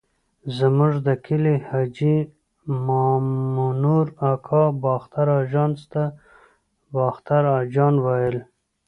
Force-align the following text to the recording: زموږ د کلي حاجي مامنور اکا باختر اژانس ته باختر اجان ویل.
زموږ 0.57 0.93
د 1.07 1.09
کلي 1.25 1.55
حاجي 1.67 2.17
مامنور 2.87 4.05
اکا 4.33 4.63
باختر 4.83 5.27
اژانس 5.41 5.79
ته 5.93 6.03
باختر 6.95 7.43
اجان 7.61 7.95
ویل. 8.05 8.37